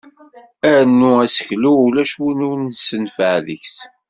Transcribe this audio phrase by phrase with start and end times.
[0.73, 3.77] Arnu aseklu ulac win ur nessenfeɛ deg-s.